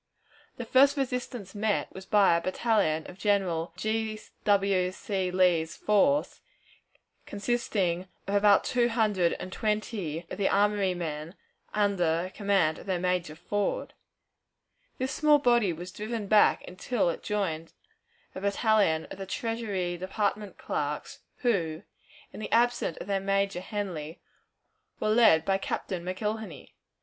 The 0.57 0.65
first 0.65 0.97
resistance 0.97 1.53
met 1.53 1.93
was 1.93 2.07
by 2.07 2.35
a 2.35 2.41
battalion 2.41 3.05
of 3.05 3.19
General 3.19 3.71
G. 3.77 4.19
W. 4.45 4.91
C. 4.91 5.29
Lee's 5.29 5.77
force, 5.77 6.41
consisting 7.27 8.07
of 8.25 8.33
about 8.33 8.63
two 8.63 8.89
hundred 8.89 9.33
and 9.33 9.53
twenty 9.53 10.25
of 10.31 10.39
the 10.39 10.49
armory 10.49 10.95
men, 10.95 11.35
under 11.71 12.31
command 12.33 12.79
of 12.79 12.87
their 12.87 12.97
major, 12.97 13.35
Ford. 13.35 13.93
This 14.97 15.11
small 15.11 15.37
body 15.37 15.71
was 15.71 15.91
driven 15.91 16.25
back 16.25 16.67
until 16.67 17.11
it 17.11 17.21
joined 17.21 17.73
a 18.33 18.41
battalion 18.41 19.05
of 19.11 19.19
the 19.19 19.27
Treasury 19.27 19.97
Department 19.97 20.57
clerks, 20.57 21.19
who, 21.43 21.83
in 22.33 22.39
the 22.39 22.51
absence 22.51 22.97
of 22.97 23.05
their 23.05 23.19
major, 23.19 23.59
Henly, 23.61 24.17
were 24.99 25.09
led 25.09 25.45
by 25.45 25.59
Captain 25.59 26.03
McIlhenney. 26.03 26.71